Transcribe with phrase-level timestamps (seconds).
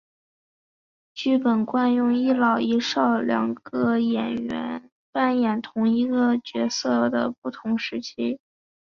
[1.43, 8.39] 本剧惯用一老一少两个演员扮演同一个角色的不同时期。